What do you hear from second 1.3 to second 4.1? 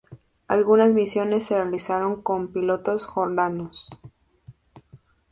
se realizaron con pilotos jordanos.